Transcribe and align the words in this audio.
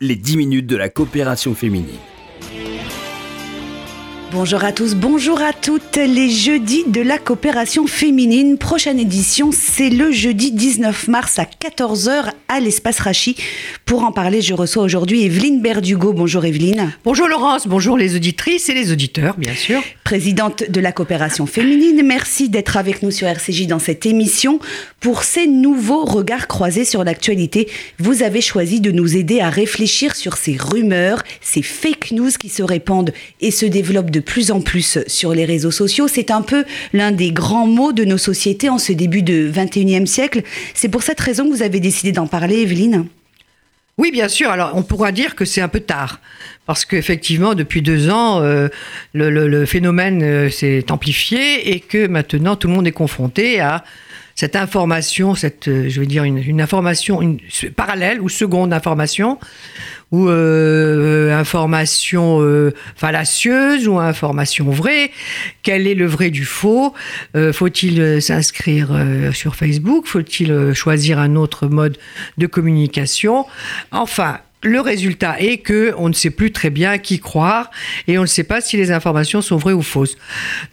les 0.00 0.14
10 0.14 0.36
minutes 0.36 0.66
de 0.68 0.76
la 0.76 0.88
coopération 0.88 1.56
féminine. 1.56 1.98
Bonjour 4.30 4.62
à 4.62 4.70
tous, 4.70 4.94
bonjour 4.94 5.42
à 5.42 5.52
toutes. 5.52 5.96
Les 5.96 6.30
jeudis 6.30 6.84
de 6.86 7.00
la 7.00 7.18
coopération 7.18 7.88
féminine, 7.88 8.58
prochaine 8.58 9.00
édition, 9.00 9.50
c'est 9.50 9.90
le 9.90 10.12
jeudi 10.12 10.52
19 10.52 11.08
mars 11.08 11.40
à 11.40 11.44
14h 11.44 12.30
à 12.46 12.60
l'espace 12.60 13.00
Rachi. 13.00 13.36
Pour 13.86 14.04
en 14.04 14.12
parler, 14.12 14.40
je 14.40 14.54
reçois 14.54 14.84
aujourd'hui 14.84 15.24
Evelyne 15.24 15.60
Berdugo. 15.60 16.12
Bonjour 16.12 16.44
Evelyne. 16.44 16.92
Bonjour 17.02 17.26
Laurence, 17.26 17.66
bonjour 17.66 17.98
les 17.98 18.14
auditrices 18.14 18.68
et 18.68 18.74
les 18.74 18.92
auditeurs, 18.92 19.36
bien 19.36 19.54
sûr. 19.54 19.82
Présidente 20.08 20.64
de 20.70 20.80
la 20.80 20.90
coopération 20.90 21.44
féminine, 21.44 22.00
merci 22.02 22.48
d'être 22.48 22.78
avec 22.78 23.02
nous 23.02 23.10
sur 23.10 23.28
RCJ 23.28 23.66
dans 23.66 23.78
cette 23.78 24.06
émission. 24.06 24.58
Pour 25.00 25.22
ces 25.22 25.46
nouveaux 25.46 26.06
regards 26.06 26.48
croisés 26.48 26.86
sur 26.86 27.04
l'actualité, 27.04 27.68
vous 27.98 28.22
avez 28.22 28.40
choisi 28.40 28.80
de 28.80 28.90
nous 28.90 29.18
aider 29.18 29.40
à 29.40 29.50
réfléchir 29.50 30.16
sur 30.16 30.38
ces 30.38 30.56
rumeurs, 30.56 31.22
ces 31.42 31.60
fake 31.60 32.12
news 32.12 32.30
qui 32.30 32.48
se 32.48 32.62
répandent 32.62 33.12
et 33.42 33.50
se 33.50 33.66
développent 33.66 34.10
de 34.10 34.20
plus 34.20 34.50
en 34.50 34.62
plus 34.62 34.98
sur 35.06 35.34
les 35.34 35.44
réseaux 35.44 35.70
sociaux. 35.70 36.08
C'est 36.08 36.30
un 36.30 36.40
peu 36.40 36.64
l'un 36.94 37.12
des 37.12 37.30
grands 37.30 37.66
mots 37.66 37.92
de 37.92 38.06
nos 38.06 38.16
sociétés 38.16 38.70
en 38.70 38.78
ce 38.78 38.94
début 38.94 39.20
de 39.20 39.52
21e 39.52 40.06
siècle. 40.06 40.40
C'est 40.72 40.88
pour 40.88 41.02
cette 41.02 41.20
raison 41.20 41.44
que 41.44 41.54
vous 41.54 41.62
avez 41.62 41.80
décidé 41.80 42.12
d'en 42.12 42.26
parler, 42.26 42.62
Evelyne 42.62 43.04
oui, 43.98 44.12
bien 44.12 44.28
sûr. 44.28 44.50
Alors, 44.50 44.70
on 44.74 44.82
pourra 44.82 45.10
dire 45.10 45.34
que 45.34 45.44
c'est 45.44 45.60
un 45.60 45.68
peu 45.68 45.80
tard, 45.80 46.20
parce 46.66 46.84
qu'effectivement, 46.84 47.54
depuis 47.54 47.82
deux 47.82 48.10
ans, 48.10 48.40
euh, 48.40 48.68
le, 49.12 49.64
phénomène 49.66 50.22
euh, 50.22 50.50
s'est 50.50 50.90
amplifié 50.92 51.74
et 51.74 51.80
que 51.80 52.06
maintenant, 52.06 52.54
tout 52.54 52.68
le 52.68 52.74
monde 52.74 52.86
est 52.86 52.92
confronté 52.92 53.60
à 53.60 53.84
cette 54.38 54.54
information, 54.54 55.34
cette, 55.34 55.66
euh, 55.66 55.88
je 55.88 55.98
veux 55.98 56.06
dire, 56.06 56.22
une, 56.22 56.60
information 56.60 57.20
une, 57.20 57.40
parallèle 57.74 58.20
ou 58.20 58.28
seconde 58.28 58.72
information, 58.72 59.36
ou 60.12 60.28
euh, 60.28 61.36
information 61.36 62.40
euh, 62.40 62.72
fallacieuse 62.94 63.88
ou 63.88 63.98
information 63.98 64.70
vraie. 64.70 65.10
Quel 65.64 65.88
est 65.88 65.96
le 65.96 66.06
vrai 66.06 66.30
du 66.30 66.44
faux 66.44 66.94
Faut-il 67.52 68.22
s'inscrire 68.22 68.90
sur 69.32 69.56
Facebook 69.56 70.06
Faut-il 70.06 70.72
choisir 70.72 71.18
un 71.18 71.34
autre 71.34 71.66
mode 71.66 71.98
de 72.38 72.46
communication? 72.46 73.44
Enfin, 73.90 74.38
le 74.62 74.80
résultat 74.80 75.40
est 75.40 75.58
que 75.58 75.94
on 75.98 76.08
ne 76.08 76.14
sait 76.14 76.30
plus 76.30 76.52
très 76.52 76.70
bien 76.70 76.98
qui 76.98 77.20
croire 77.20 77.70
et 78.06 78.18
on 78.18 78.22
ne 78.22 78.26
sait 78.26 78.44
pas 78.44 78.60
si 78.60 78.76
les 78.76 78.90
informations 78.90 79.40
sont 79.40 79.56
vraies 79.56 79.72
ou 79.72 79.82
fausses. 79.82 80.16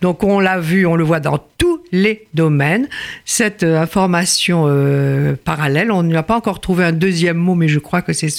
Donc 0.01 0.23
on 0.23 0.39
l'a 0.39 0.59
vu, 0.59 0.85
on 0.85 0.95
le 0.95 1.03
voit 1.03 1.19
dans 1.19 1.37
tous 1.57 1.81
les 1.95 2.27
domaines. 2.33 2.87
Cette 3.25 3.63
euh, 3.63 3.81
information 3.81 4.65
euh, 4.67 5.35
parallèle, 5.43 5.91
on 5.91 6.03
n'a 6.03 6.23
pas 6.23 6.35
encore 6.35 6.61
trouvé 6.61 6.83
un 6.83 6.91
deuxième 6.91 7.37
mot, 7.37 7.55
mais 7.55 7.67
je 7.67 7.79
crois 7.79 8.01
que 8.01 8.13
c'est 8.13 8.29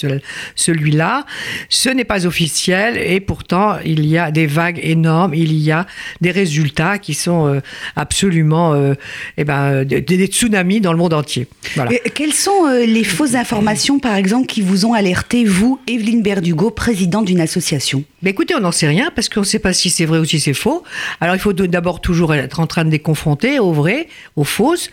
celui-là. 0.54 1.26
Ce 1.68 1.88
n'est 1.88 2.04
pas 2.04 2.26
officiel 2.26 2.96
et 2.96 3.20
pourtant 3.20 3.76
il 3.84 4.06
y 4.06 4.18
a 4.18 4.30
des 4.30 4.46
vagues 4.46 4.80
énormes, 4.82 5.34
il 5.34 5.54
y 5.54 5.72
a 5.72 5.86
des 6.20 6.30
résultats 6.30 6.98
qui 6.98 7.14
sont 7.14 7.48
euh, 7.48 7.60
absolument 7.96 8.74
eh 9.36 9.44
ben, 9.44 9.84
des, 9.84 10.26
tsunamis 10.26 10.80
dans 10.80 10.92
le 10.92 10.98
monde 10.98 11.14
entier. 11.14 11.48
quelles 12.14 12.32
sont 12.32 12.66
les 12.86 13.04
fausses 13.04 13.34
informations, 13.34 13.98
par 13.98 14.16
exemple, 14.16 14.46
qui 14.46 14.60
vous 14.60 14.86
ont 14.86 14.92
alerté 14.92 15.44
vous, 15.44 15.80
Evelyne 15.86 16.22
Berdugo, 16.22 16.70
présidente 16.70 17.26
d'une 17.26 17.40
association? 17.40 18.04
Mais 18.22 18.32
Écoutez, 18.36 18.54
on 18.54 18.60
n'en 18.60 18.72
sait 18.72 18.88
rien 18.88 19.10
parce 19.14 19.30
qu'on 19.30 19.40
ne 19.40 19.46
sait 19.46 19.58
pas 19.58 19.72
si 19.72 19.88
c'est 19.88 20.04
vrai 20.04 20.18
ou 20.18 20.26
si 20.26 20.40
c'est 20.40 20.52
faux. 20.52 20.82
Alors 21.22 21.34
il 21.34 21.38
faut 21.38 21.54
d'abord 21.54 22.02
toujours 22.02 22.34
être 22.34 22.60
en 22.60 22.66
train 22.66 22.84
de 22.84 22.90
les 22.90 22.98
confronter 22.98 23.45
aux 23.58 23.72
vrais, 23.72 24.08
aux 24.36 24.44
fausses. 24.44 24.90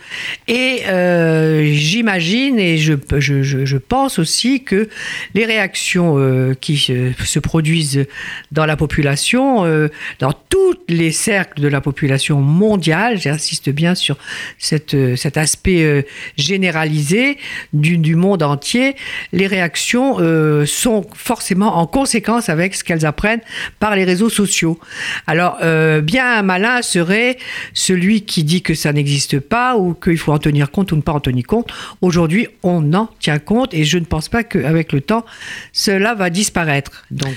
Et 0.47 0.81
euh, 0.87 1.65
j'imagine 1.73 2.59
et 2.59 2.77
je, 2.77 2.93
je, 3.19 3.77
pense 3.77 4.19
aussi 4.19 4.63
que 4.63 4.89
les 5.33 5.45
réactions 5.45 6.15
euh, 6.17 6.53
qui 6.53 6.77
se, 6.77 7.39
produisent 7.39 8.05
dans 8.51 8.65
la 8.65 8.77
population, 8.77 9.65
euh, 9.65 9.89
dans 10.19 10.33
tous 10.49 10.75
les 10.87 11.11
cercles 11.11 11.61
de 11.61 11.67
la 11.67 11.81
population 11.81 12.39
mondiale, 12.39 13.19
j'insiste 13.19 13.69
bien 13.69 13.95
sur 13.95 14.17
cette, 14.57 14.95
cet 15.15 15.37
aspect 15.37 16.05
généralisé 16.37 17.37
du, 17.73 17.97
du, 17.97 18.15
monde 18.15 18.43
entier, 18.43 18.95
les 19.31 19.47
réactions 19.47 20.17
sont 20.65 21.05
forcément 21.13 21.77
en 21.77 21.87
conséquence 21.87 22.49
avec 22.49 22.75
ce 22.75 22.83
qu'elles 22.83 23.05
apprennent 23.05 23.41
par 23.79 23.95
les 23.95 24.03
réseaux 24.03 24.29
sociaux. 24.29 24.79
Alors, 25.27 25.57
bien 26.01 26.41
malin 26.41 26.81
serait 26.81 27.37
celui 27.73 28.21
qui 28.21 28.32
dit 28.41 28.63
que 28.63 28.73
ça 28.73 28.91
n'existe 28.91 29.39
pas 29.39 29.77
ou 29.77 29.93
qu'il 29.93 30.17
faut 30.17 30.31
en 30.31 30.39
tenir 30.39 30.71
compte 30.71 30.91
ou 30.91 30.95
ne 30.95 31.01
pas 31.01 31.11
en 31.11 31.19
tenir 31.19 31.45
compte. 31.45 31.67
Aujourd'hui, 32.01 32.47
on 32.63 32.93
en 32.93 33.09
tient 33.19 33.37
compte 33.37 33.75
et 33.75 33.83
je 33.83 33.99
ne 33.99 34.05
pense 34.05 34.29
pas 34.29 34.43
qu'avec 34.43 34.91
le 34.91 35.01
temps, 35.01 35.23
cela 35.71 36.15
va 36.15 36.31
disparaître. 36.31 37.05
Donc. 37.11 37.35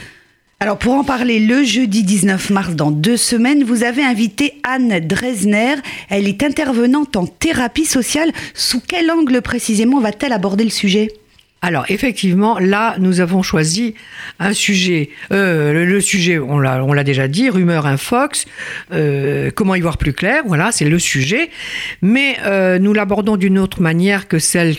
Alors 0.58 0.78
pour 0.78 0.94
en 0.94 1.04
parler 1.04 1.38
le 1.38 1.64
jeudi 1.64 2.02
19 2.02 2.48
mars 2.48 2.74
dans 2.74 2.90
deux 2.90 3.18
semaines, 3.18 3.62
vous 3.62 3.84
avez 3.84 4.02
invité 4.02 4.54
Anne 4.62 5.00
Dresner. 5.00 5.74
Elle 6.08 6.26
est 6.26 6.42
intervenante 6.42 7.14
en 7.16 7.26
thérapie 7.26 7.84
sociale. 7.84 8.32
Sous 8.54 8.80
quel 8.80 9.10
angle 9.10 9.42
précisément 9.42 10.00
va-t-elle 10.00 10.32
aborder 10.32 10.64
le 10.64 10.70
sujet? 10.70 11.08
Alors 11.62 11.84
effectivement, 11.88 12.58
là, 12.58 12.96
nous 12.98 13.20
avons 13.20 13.42
choisi 13.42 13.94
un 14.38 14.52
sujet. 14.52 15.10
Euh, 15.32 15.84
le, 15.84 16.00
sujet, 16.00 16.38
on 16.38 16.58
l'a, 16.58 17.04
déjà 17.04 17.28
dit, 17.28 17.48
rumeur 17.48 17.86
infox. 17.86 18.44
Euh, 18.92 19.50
comment 19.54 19.74
y 19.74 19.80
voir 19.80 19.96
plus 19.96 20.12
clair 20.12 20.42
Voilà, 20.46 20.70
c'est 20.70 20.84
le 20.84 20.98
sujet. 20.98 21.50
Mais 22.02 22.36
euh, 22.44 22.78
nous 22.78 22.92
l'abordons 22.92 23.36
d'une 23.36 23.58
autre 23.58 23.80
manière 23.80 24.28
que 24.28 24.38
celle 24.38 24.76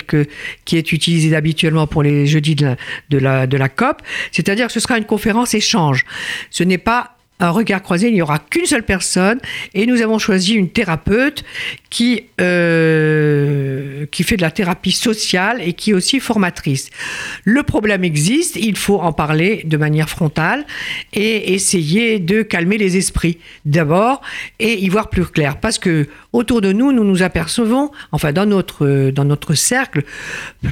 qui 0.65 0.77
est 0.77 0.91
utilisée 0.91 1.35
habituellement 1.35 1.87
pour 1.87 2.03
les 2.03 2.27
jeudis 2.27 2.55
de 2.55 2.77
la 3.17 3.69
COP. 3.69 4.01
C'est-à-dire 4.31 4.67
que 4.67 4.73
ce 4.73 4.79
sera 4.79 4.97
une 4.97 5.05
conférence 5.05 5.55
échange. 5.55 6.05
Ce 6.51 6.63
n'est 6.63 6.77
pas 6.77 7.17
un 7.39 7.51
regard 7.51 7.83
croisé, 7.83 8.07
il 8.07 8.13
n'y 8.13 8.21
aura 8.21 8.39
qu'une 8.39 8.65
seule 8.65 8.83
personne 8.83 9.39
et 9.73 9.85
nous 9.85 10.01
avons 10.01 10.17
choisi 10.17 10.53
une 10.53 10.69
thérapeute 10.69 11.43
qui, 11.89 12.23
euh, 12.41 13.76
qui 14.05 14.23
fait 14.23 14.37
de 14.37 14.41
la 14.41 14.51
thérapie 14.51 14.91
sociale 14.91 15.61
et 15.61 15.73
qui 15.73 15.91
est 15.91 15.93
aussi 15.93 16.19
formatrice. 16.19 16.89
Le 17.43 17.63
problème 17.63 18.03
existe, 18.03 18.55
il 18.55 18.77
faut 18.77 18.99
en 18.99 19.13
parler 19.13 19.63
de 19.65 19.77
manière 19.77 20.09
frontale 20.09 20.65
et 21.13 21.53
essayer 21.53 22.19
de 22.19 22.41
calmer 22.41 22.77
les 22.77 22.97
esprits 22.97 23.37
d'abord 23.65 24.21
et 24.59 24.73
y 24.79 24.89
voir 24.89 25.09
plus 25.09 25.25
clair. 25.25 25.59
Parce 25.59 25.79
que 25.79 26.07
autour 26.33 26.61
de 26.61 26.71
nous, 26.71 26.91
nous 26.91 27.03
nous 27.03 27.23
apercevons, 27.23 27.91
enfin 28.11 28.31
dans 28.31 28.45
notre, 28.45 29.11
dans 29.11 29.25
notre 29.25 29.53
cercle, 29.53 30.03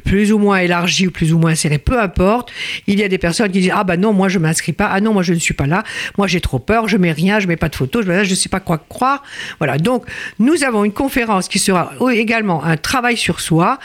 plus 0.04 0.32
ou 0.32 0.38
moins 0.38 0.58
élargi 0.58 1.08
ou 1.08 1.12
plus 1.12 1.34
ou 1.34 1.40
moins 1.40 1.56
serré, 1.56 1.78
peu 1.78 2.00
importe, 2.00 2.52
il 2.88 3.00
y 3.00 3.04
a 3.04 3.08
des 3.08 3.18
personnes 3.18 3.52
qui 3.52 3.62
disent 3.62 3.74
Ah 3.74 3.84
ben 3.84 4.00
non, 4.00 4.14
moi 4.14 4.30
je 4.30 4.40
m'inscris 4.40 4.74
pas, 4.74 4.88
ah 4.88 5.02
non, 5.02 5.14
moi 5.14 5.24
je 5.24 5.34
ne 5.34 5.40
suis 5.40 5.54
pas 5.54 5.68
là, 5.68 5.84
moi 6.18 6.28
j'ai 6.28 6.42
trop 6.42 6.60
peur, 6.60 6.88
je 6.88 6.98
mets 6.98 7.12
rien, 7.12 7.40
je 7.40 7.48
mets 7.48 7.56
pas 7.56 7.70
de 7.70 7.76
photos, 7.76 8.06
je 8.06 8.12
ne 8.12 8.36
sais 8.36 8.50
pas 8.50 8.60
quoi 8.60 8.78
croire. 8.78 9.24
Voilà, 9.60 9.78
donc 9.78 10.06
nous 10.40 10.64
avons 10.64 10.86
une 10.86 10.94
conférence 10.94 11.48
qui 11.48 11.60
sera 11.60 11.94
également 12.14 12.64
un 12.64 12.78
travail 12.78 13.15
sur 13.16 13.40
soi. 13.40 13.80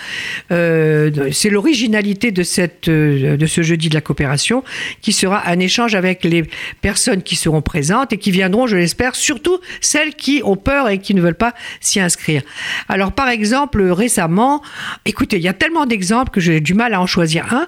Euh, 0.50 1.30
c'est 1.32 1.50
l'originalité 1.50 2.32
euh, 2.88 3.36
de 3.36 3.46
ce 3.46 3.62
jeudi 3.62 3.88
de 3.88 3.94
la 3.94 4.00
coopération 4.00 4.62
qui 5.00 5.12
sera 5.12 5.48
un 5.48 5.58
échange 5.58 5.94
avec 5.94 6.24
les 6.24 6.44
personnes 6.80 7.22
qui 7.22 7.36
seront 7.36 7.62
présentes 7.62 8.12
et 8.12 8.18
qui 8.18 8.30
viendront, 8.30 8.66
je 8.66 8.76
l'espère, 8.76 9.14
surtout 9.14 9.58
celles 9.80 10.14
qui 10.14 10.42
ont 10.44 10.56
peur 10.56 10.88
et 10.88 10.98
qui 10.98 11.14
ne 11.14 11.20
veulent 11.20 11.34
pas 11.34 11.54
s'y 11.80 12.00
inscrire. 12.00 12.42
Alors, 12.88 13.12
par 13.12 13.28
exemple, 13.28 13.82
récemment, 13.82 14.62
écoutez, 15.04 15.36
il 15.36 15.42
y 15.42 15.48
a 15.48 15.52
tellement 15.52 15.86
d'exemples 15.86 16.30
que 16.30 16.40
j'ai 16.40 16.60
du 16.60 16.74
mal 16.74 16.94
à 16.94 17.00
en 17.00 17.06
choisir 17.06 17.52
un, 17.52 17.66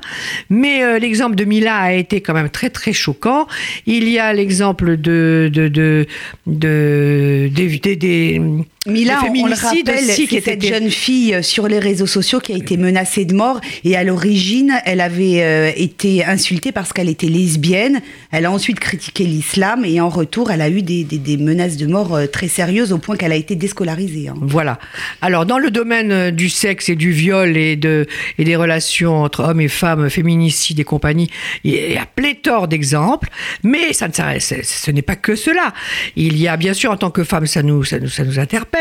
mais 0.51 0.83
euh, 0.83 0.99
l'exemple 0.99 1.37
de 1.37 1.45
Mila 1.45 1.77
a 1.77 1.93
été 1.93 2.21
quand 2.21 2.35
même 2.35 2.51
très 2.51 2.71
très 2.71 2.93
choquant. 2.93 3.47
Il 3.87 4.09
y 4.09 4.19
a 4.19 4.33
l'exemple 4.33 4.97
de, 4.97 5.51
de, 5.53 6.07
des 6.47 8.41
Mila, 8.89 9.21
on 9.29 9.47
le 9.47 9.55
rappelle, 9.55 10.01
c'est 10.01 10.41
cette 10.41 10.67
jeune 10.67 10.91
fille 10.91 11.37
euh, 11.37 11.43
sur 11.43 11.69
les 11.69 11.79
réseaux 11.79 12.09
sociaux 12.09 12.41
qui 12.41 12.53
a 12.53 12.57
été 12.57 12.77
menacée 12.77 13.25
de 13.25 13.33
mort 13.33 13.61
et 13.85 13.97
à 13.97 14.03
l'origine, 14.03 14.73
elle 14.85 15.01
avait 15.01 15.45
euh, 15.45 15.71
été 15.77 16.25
insultée 16.25 16.73
parce 16.73 16.93
qu'elle 16.93 17.09
était 17.09 17.29
lesbienne. 17.29 18.01
Elle 18.33 18.45
a 18.45 18.51
ensuite 18.51 18.81
critiqué 18.81 19.23
l'islam 19.23 19.85
et 19.85 20.01
en 20.01 20.09
retour, 20.09 20.51
elle 20.51 20.63
a 20.63 20.69
eu 20.69 20.83
des, 20.83 21.05
des, 21.05 21.37
menaces 21.37 21.77
de 21.77 21.87
mort 21.87 22.17
euh, 22.17 22.27
très 22.27 22.49
sérieuses 22.49 22.93
au 22.93 22.99
point 22.99 23.17
qu'elle 23.17 23.31
a 23.31 23.37
été 23.37 23.55
déscolarisée. 23.55 24.31
Hein. 24.31 24.35
Voilà. 24.41 24.81
Alors, 25.21 25.47
dans 25.47 25.59
le 25.59 25.71
domaine 25.71 26.33
du 26.33 26.49
sexe 26.49 26.89
et 26.89 26.97
du 26.97 27.13
viol 27.13 27.57
et, 27.57 27.77
de, 27.77 28.09
et 28.39 28.43
des 28.43 28.57
relations 28.57 29.23
entre 29.23 29.45
hommes 29.45 29.61
et 29.61 29.69
femmes, 29.69 30.11
féminicides 30.11 30.81
et 30.81 30.85
compagnie, 30.85 31.31
il 31.63 31.93
y 31.93 31.97
a 31.97 32.07
pléthore 32.07 32.67
d'exemples, 32.67 33.29
mais 33.63 33.93
ça 33.93 34.09
ne, 34.09 34.41
ce 34.41 34.91
n'est 34.91 35.03
pas 35.03 35.15
que 35.17 35.37
cela. 35.37 35.73
Il 36.17 36.37
y 36.37 36.49
a 36.49 36.57
bien 36.57 36.75
sûr, 36.75 36.91
en 36.91 36.97
tant 36.97 37.13
que 37.13 37.23
femme, 37.23 37.47
ça 37.47 37.63
nous, 37.63 37.85
ça 37.85 38.01
nous, 38.01 38.09
ça 38.09 38.25
nous 38.25 38.41
interpelle 38.41 38.72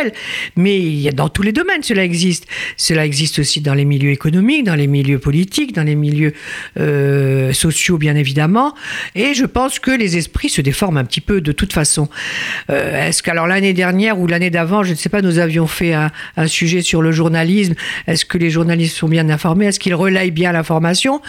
Mais 0.56 1.12
dans 1.14 1.30
tous 1.30 1.42
les 1.42 1.52
domaines, 1.52 1.84
cela 1.84 2.04
existe. 2.04 2.48
Cela 2.78 3.06
existe 3.06 3.40
aussi 3.40 3.62
dans 3.62 3.74
les 3.74 3.86
milieux 3.86 4.12
économiques, 4.12 4.64
dans 4.64 4.76
les 4.76 4.88
milieux 4.88 5.20
politiques, 5.20 5.74
dans 5.74 5.84
les 5.84 5.96
milieux 5.96 6.34
euh, 6.80 7.52
sociaux, 7.54 7.98
bien 7.98 8.16
évidemment. 8.16 8.74
Et 9.16 9.34
je 9.34 9.46
pense 9.46 9.80
que 9.80 9.92
les 9.92 10.18
esprits 10.18 10.50
se 10.50 10.62
déforment 10.62 10.98
un 10.98 11.04
petit 11.04 11.22
peu 11.22 11.42
de 11.42 11.52
toute 11.52 11.74
façon. 11.74 12.10
Euh, 12.70 13.08
est-ce 13.08 13.22
qu'alors 13.22 13.48
l'année 13.48 13.74
dernière 13.74 14.18
ou 14.20 14.28
l'année 14.28 14.50
d'avant, 14.50 14.84
je 14.84 14.92
ne 14.92 14.96
sais 14.96 15.10
pas, 15.10 15.22
nous 15.22 15.40
avions 15.40 15.68
fait 15.68 15.94
un, 15.94 16.10
un 16.38 16.48
sujet 16.48 16.82
sur 16.82 17.02
le 17.02 17.12
journalisme. 17.12 17.74
Est-ce 18.08 18.26
que 18.26 18.38
les 18.38 18.50
journalistes 18.50 18.96
sont 18.96 19.10
bien 19.10 19.30
informés? 19.30 19.66
Est-ce 19.66 19.80
qu'ils 19.80 19.96
relayent 19.96 20.32
bien 20.32 20.54
l'information? 20.54 21.22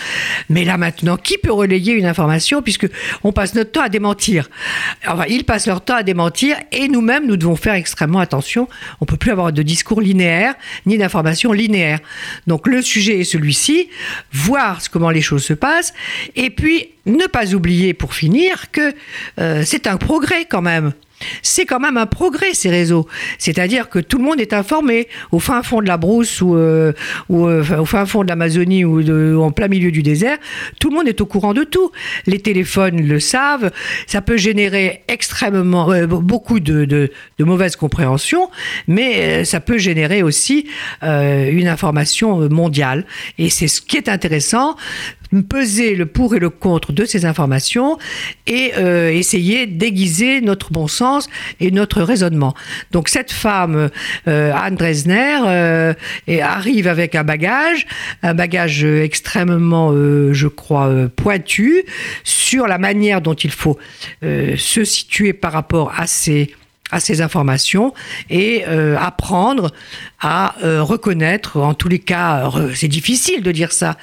Mais 0.49 0.65
là 0.65 0.76
maintenant, 0.76 1.17
qui 1.17 1.37
peut 1.37 1.53
relayer 1.53 1.94
une 1.94 2.06
information 2.06 2.62
puisque 2.62 2.87
on 3.25 3.32
passe 3.32 3.55
notre 3.55 3.73
temps 3.73 3.82
à 3.82 3.88
démentir? 3.88 4.49
Enfin, 5.06 5.25
ils 5.29 5.44
passent 5.44 5.67
leur 5.67 5.85
temps 5.85 5.97
à 5.97 6.03
démentir 6.05 6.56
et 6.70 6.87
nous-mêmes, 6.88 7.26
nous 7.26 7.37
devons 7.37 7.56
faire 7.56 7.75
extrêmement 7.75 8.20
attention. 8.20 8.52
On 9.01 9.05
peut 9.05 9.17
plus 9.17 9.31
avoir 9.31 9.53
de 9.53 9.63
discours 9.63 10.01
linéaire 10.01 10.55
ni 10.87 10.99
d'informations 10.99 11.53
linéaires. 11.53 12.01
Donc 12.47 12.67
le 12.67 12.83
sujet 12.83 13.21
est 13.21 13.25
celui-ci, 13.25 13.89
voir 14.33 14.81
comment 14.91 15.11
les 15.11 15.23
choses 15.23 15.45
se 15.45 15.55
passent 15.55 15.95
et 16.37 16.51
puis 16.51 16.91
ne 17.07 17.27
pas 17.27 17.55
oublier 17.55 17.95
pour 17.95 18.15
finir 18.15 18.71
que 18.71 18.95
euh, 19.41 19.63
c'est 19.65 19.87
un 19.87 19.97
progrès 19.97 20.45
quand 20.45 20.63
même 20.63 20.93
c'est 21.43 21.67
quand 21.67 21.81
même 21.81 21.97
un 21.97 22.07
progrès 22.07 22.55
ces 22.55 22.71
réseaux. 22.71 23.07
C'est-à-dire 23.39 23.89
que 23.89 23.99
tout 23.99 24.19
le 24.19 24.25
monde 24.25 24.41
est 24.41 24.53
informé 24.53 25.09
au 25.31 25.39
fin 25.39 25.63
fond 25.63 25.81
de 25.81 25.87
la 25.87 25.97
brousse 25.97 26.41
ou, 26.41 26.57
euh, 26.57 26.93
euh, 27.31 27.79
au 27.79 27.85
fin 27.85 28.07
fond 28.07 28.23
de 28.23 28.29
l'Amazonie 28.29 28.85
ou, 28.85 29.43
en 29.43 29.51
plein 29.51 29.69
milieu 29.69 29.91
du 29.91 30.03
désert. 30.03 30.39
Tout 30.81 30.91
le 30.91 30.97
monde 30.97 31.09
est 31.09 31.21
au 31.21 31.27
courant 31.27 31.55
de 31.55 31.65
tout. 31.65 31.91
Les 32.27 32.41
téléphones 32.41 33.07
le 33.07 33.21
savent. 33.21 33.71
Ça 34.07 34.23
peut 34.23 34.37
générer 34.37 35.03
extrêmement 35.09 35.93
euh, 35.93 36.07
beaucoup 36.07 36.61
de, 36.61 36.85
de, 36.85 37.11
de, 37.39 37.45
mauvaise 37.45 37.77
compréhension, 37.77 38.51
mais 38.89 39.45
ça 39.45 39.61
peut 39.61 39.79
générer 39.79 40.23
aussi 40.23 40.67
une 41.03 41.69
information 41.69 42.49
mondiale. 42.49 43.05
Et 43.39 43.51
c'est 43.51 43.69
ce 43.69 43.81
qui 43.81 43.97
est 43.97 44.09
intéressant 44.09 44.77
peser 45.40 45.94
le 45.94 46.05
pour 46.05 46.34
et 46.34 46.38
le 46.38 46.50
contre 46.50 46.93
de 46.93 47.06
ces 47.06 47.25
informations 47.25 47.99
et 48.46 48.73
euh, 48.76 49.11
essayer 49.11 49.67
d'aiguiser 49.67 50.43
notre 50.43 50.73
bon 50.73 50.88
sens 50.88 51.29
et 51.61 51.70
notre 51.70 52.02
raisonnement. 52.02 52.55
Donc 52.90 53.08
cette 53.08 53.32
femme, 53.32 53.88
euh, 54.29 54.52
Anne 54.55 54.76
Dresner, 54.76 55.38
euh, 55.46 55.94
arrive 56.43 56.87
avec 56.87 57.14
un 57.14 57.25
bagage, 57.25 57.87
un 58.23 58.34
bagage 58.34 58.84
extrêmement, 58.84 59.93
je 60.32 60.49
crois, 60.49 60.90
pointu 61.17 61.84
sur 62.25 62.67
la 62.67 62.79
manière 62.79 63.20
dont 63.20 63.34
il 63.34 63.50
faut 63.50 63.79
se 64.23 64.84
situer 64.84 65.32
par 65.32 65.52
rapport 65.52 65.93
à 65.96 66.06
ces 66.06 66.50
à 66.93 67.00
ces 67.00 67.23
informations 67.23 67.93
et 68.31 68.65
euh, 68.69 68.97
apprendre 68.99 69.73
à 70.21 70.55
euh, 70.62 70.83
reconnaître, 70.83 71.59
en 71.59 71.75
tous 71.75 71.89
les 71.89 71.99
cas, 71.99 72.53
c'est 72.75 72.87
difficile 72.87 73.43
de 73.43 73.50
dire 73.50 73.73
ça, 73.73 73.97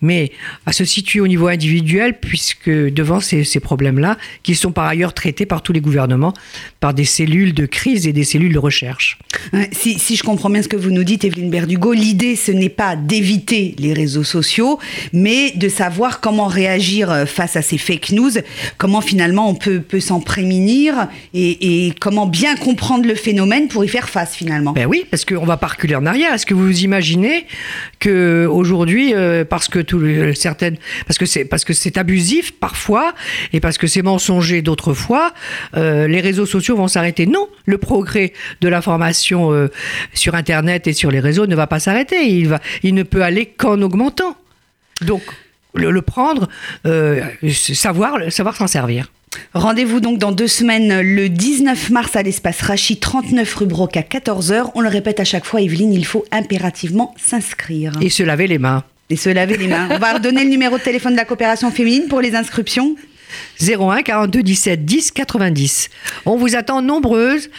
mais 0.00 0.32
à 0.64 0.72
se 0.72 0.84
situer 0.84 1.20
au 1.20 1.26
niveau 1.26 1.48
individuel, 1.48 2.18
puisque 2.18 2.70
devant 2.70 3.20
ces, 3.20 3.44
ces 3.44 3.60
problèmes-là, 3.60 4.16
qui 4.42 4.54
sont 4.54 4.72
par 4.72 4.86
ailleurs 4.86 5.12
traités 5.12 5.44
par 5.44 5.60
tous 5.62 5.72
les 5.72 5.80
gouvernements, 5.80 6.32
par 6.80 6.94
des 6.94 7.04
cellules 7.04 7.52
de 7.52 7.66
crise 7.66 8.06
et 8.06 8.12
des 8.12 8.24
cellules 8.24 8.54
de 8.54 8.58
recherche. 8.58 9.18
Si, 9.72 9.98
si 9.98 10.16
je 10.16 10.22
comprends 10.22 10.48
bien 10.48 10.62
ce 10.62 10.68
que 10.68 10.76
vous 10.76 10.90
nous 10.90 11.04
dites, 11.04 11.24
Evelyne 11.24 11.50
Berdugo, 11.50 11.92
l'idée, 11.92 12.36
ce 12.36 12.52
n'est 12.52 12.68
pas 12.68 12.96
d'éviter 12.96 13.74
les 13.78 13.92
réseaux 13.92 14.24
sociaux, 14.24 14.78
mais 15.12 15.50
de 15.56 15.68
savoir 15.68 16.20
comment 16.20 16.46
réagir 16.46 17.10
euh, 17.10 17.26
face 17.26 17.56
à 17.56 17.62
ces 17.62 17.78
fake 17.78 18.12
news, 18.12 18.30
comment 18.78 19.00
finalement 19.00 19.50
on 19.50 19.54
peut, 19.54 19.80
peut 19.80 20.00
s'en 20.00 20.20
prémunir 20.20 21.08
et 21.34 21.92
comment 22.00 22.27
bien 22.28 22.56
comprendre 22.56 23.06
le 23.06 23.14
phénomène 23.14 23.68
pour 23.68 23.84
y 23.84 23.88
faire 23.88 24.08
face 24.08 24.34
finalement. 24.34 24.72
Ben 24.72 24.86
oui, 24.86 25.04
parce 25.10 25.24
qu'on 25.24 25.44
va 25.44 25.56
pas 25.56 25.68
reculer 25.68 25.94
en 25.94 26.06
arrière. 26.06 26.32
Est-ce 26.32 26.46
que 26.46 26.54
vous 26.54 26.80
imaginez 26.80 27.46
que 27.98 28.46
aujourd'hui, 28.46 29.14
euh, 29.14 29.44
parce 29.44 29.68
que 29.68 29.78
tout, 29.78 30.00
certaines, 30.34 30.76
parce 31.06 31.18
que 31.18 31.26
c'est 31.26 31.44
parce 31.44 31.64
que 31.64 31.72
c'est 31.72 31.98
abusif 31.98 32.52
parfois 32.52 33.14
et 33.52 33.60
parce 33.60 33.78
que 33.78 33.86
c'est 33.86 34.02
mensonger 34.02 34.62
d'autres 34.62 34.94
fois, 34.94 35.32
euh, 35.76 36.06
les 36.06 36.20
réseaux 36.20 36.46
sociaux 36.46 36.76
vont 36.76 36.88
s'arrêter? 36.88 37.26
Non, 37.26 37.48
le 37.66 37.78
progrès 37.78 38.32
de 38.60 38.68
l'information 38.68 39.52
euh, 39.52 39.68
sur 40.14 40.34
Internet 40.34 40.86
et 40.86 40.92
sur 40.92 41.10
les 41.10 41.20
réseaux 41.20 41.46
ne 41.46 41.56
va 41.56 41.66
pas 41.66 41.80
s'arrêter. 41.80 42.28
Il 42.28 42.48
va, 42.48 42.60
il 42.82 42.94
ne 42.94 43.02
peut 43.02 43.22
aller 43.22 43.46
qu'en 43.46 43.80
augmentant. 43.82 44.36
Donc 45.02 45.22
le, 45.74 45.90
le 45.90 46.02
prendre, 46.02 46.48
savoir, 47.52 48.32
savoir 48.32 48.56
s'en 48.56 48.66
servir. 48.66 49.10
Rendez-vous 49.54 50.00
donc 50.00 50.18
dans 50.18 50.32
deux 50.32 50.48
semaines, 50.48 51.00
le 51.00 51.28
19 51.28 51.90
mars 51.90 52.16
à 52.16 52.22
l'espace 52.22 52.60
Rachi, 52.62 52.98
39 52.98 53.54
rue 53.54 53.66
Broc 53.66 53.96
à 53.96 54.02
14h. 54.02 54.70
On 54.74 54.80
le 54.80 54.88
répète 54.88 55.20
à 55.20 55.24
chaque 55.24 55.44
fois, 55.44 55.60
Evelyne, 55.60 55.92
il 55.92 56.06
faut 56.06 56.24
impérativement 56.30 57.14
s'inscrire. 57.16 57.92
Et 58.00 58.10
se 58.10 58.22
laver 58.22 58.46
les 58.46 58.58
mains. 58.58 58.84
Et 59.10 59.16
se 59.16 59.30
laver 59.30 59.56
les 59.56 59.68
mains. 59.68 59.88
On 59.90 59.98
va 59.98 60.14
redonner 60.14 60.44
le 60.44 60.50
numéro 60.50 60.76
de 60.78 60.82
téléphone 60.82 61.12
de 61.12 61.16
la 61.16 61.24
coopération 61.24 61.70
féminine 61.70 62.08
pour 62.08 62.20
les 62.20 62.34
inscriptions. 62.34 62.94
01 63.60 64.02
42 64.02 64.42
17 64.42 64.84
10 64.84 65.12
90. 65.12 65.90
On 66.26 66.36
vous 66.36 66.56
attend 66.56 66.82
nombreuses 66.82 67.50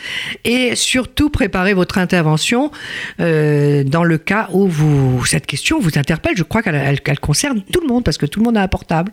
et 0.44 0.76
surtout 0.76 1.30
préparez 1.30 1.74
votre 1.74 1.98
intervention 1.98 2.72
euh, 3.20 3.84
dans 3.84 4.04
le 4.04 4.18
cas 4.18 4.50
où 4.52 4.68
vous, 4.68 5.24
cette 5.26 5.46
question 5.46 5.80
vous 5.80 5.98
interpelle. 5.98 6.36
Je 6.38 6.44
crois 6.44 6.62
qu'elle 6.62 7.20
concerne 7.20 7.62
tout 7.72 7.82
le 7.82 7.88
monde 7.88 8.04
parce 8.04 8.18
que 8.18 8.26
tout 8.26 8.40
le 8.40 8.46
monde 8.46 8.58
a 8.58 8.62
un 8.62 8.68
portable. 8.68 9.12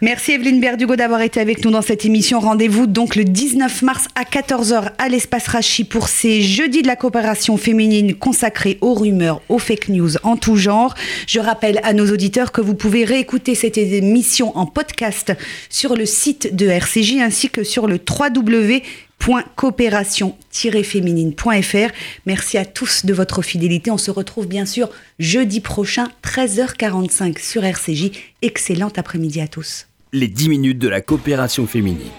Merci 0.00 0.32
Evelyne 0.32 0.60
Berdugo 0.60 0.96
d'avoir 0.96 1.22
été 1.22 1.40
avec 1.40 1.64
nous 1.64 1.70
dans 1.70 1.82
cette 1.82 2.04
émission. 2.04 2.40
Rendez-vous 2.40 2.86
donc 2.86 3.16
le 3.16 3.24
19 3.24 3.82
mars 3.82 4.08
à 4.14 4.24
14h 4.24 4.90
à 4.98 5.08
l'espace 5.08 5.48
Rachi 5.48 5.84
pour 5.84 6.08
ces 6.08 6.42
jeudis 6.42 6.82
de 6.82 6.86
la 6.86 6.96
coopération 6.96 7.56
féminine 7.56 8.14
consacrés 8.14 8.78
aux 8.80 8.94
rumeurs, 8.94 9.40
aux 9.48 9.58
fake 9.58 9.88
news 9.88 10.16
en 10.22 10.36
tout 10.36 10.56
genre. 10.56 10.94
Je 11.26 11.40
rappelle 11.40 11.80
à 11.82 11.92
nos 11.92 12.10
auditeurs 12.10 12.52
que 12.52 12.60
vous 12.60 12.74
pouvez 12.74 13.04
réécouter 13.04 13.54
cette 13.54 13.78
émission 13.78 14.56
en 14.56 14.66
podcast 14.66 15.32
sur 15.70 15.96
le 15.96 16.06
site 16.06 16.54
de 16.54 16.66
RCJ 16.66 17.18
ainsi 17.20 17.48
que 17.48 17.64
sur 17.64 17.86
le 17.86 17.96
www 17.98 18.82
coopération-féminine.fr. 19.56 21.92
Merci 22.26 22.58
à 22.58 22.64
tous 22.64 23.06
de 23.06 23.12
votre 23.12 23.42
fidélité. 23.42 23.90
On 23.90 23.98
se 23.98 24.10
retrouve 24.10 24.46
bien 24.46 24.66
sûr 24.66 24.90
jeudi 25.18 25.60
prochain, 25.60 26.08
13h45 26.22 27.38
sur 27.38 27.64
RCJ. 27.64 28.10
Excellent 28.42 28.92
après-midi 28.96 29.40
à 29.40 29.48
tous. 29.48 29.88
Les 30.12 30.28
10 30.28 30.48
minutes 30.48 30.78
de 30.78 30.88
la 30.88 31.00
coopération 31.00 31.66
féminine. 31.66 32.10